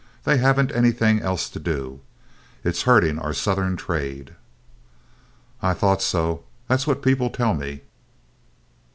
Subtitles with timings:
[0.23, 1.99] They haven't anything else to do.
[2.63, 4.33] It's hurting our Southern trade."
[5.61, 6.43] "I thought so.
[6.67, 7.83] That's what people tell me."